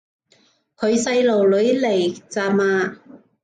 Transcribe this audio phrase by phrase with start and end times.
[0.77, 2.97] 佢細路女嚟咋嘛